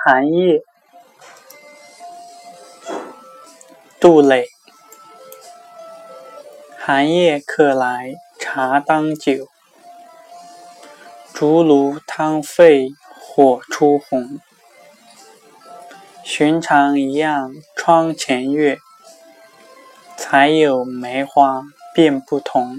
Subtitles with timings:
[0.00, 0.62] 寒夜
[3.98, 4.46] 杜磊
[6.78, 9.48] 寒夜客来茶当酒，
[11.34, 12.90] 竹炉汤沸
[13.20, 14.38] 火初红。
[16.22, 18.78] 寻常一样窗前月，
[20.16, 22.78] 才有梅花便不同。